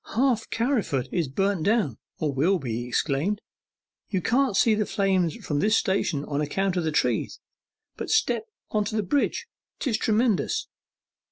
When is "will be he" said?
2.33-2.87